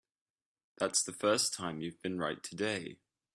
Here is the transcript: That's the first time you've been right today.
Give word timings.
That's 0.79 1.03
the 1.03 1.13
first 1.13 1.53
time 1.53 1.79
you've 1.79 2.01
been 2.01 2.17
right 2.17 2.41
today. 2.41 2.97